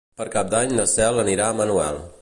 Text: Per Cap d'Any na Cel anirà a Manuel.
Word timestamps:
Per 0.21 0.25
Cap 0.35 0.47
d'Any 0.53 0.73
na 0.79 0.87
Cel 0.95 1.21
anirà 1.25 1.51
a 1.51 1.59
Manuel. 1.63 2.03